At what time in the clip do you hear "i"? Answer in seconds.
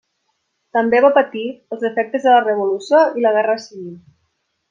3.21-3.27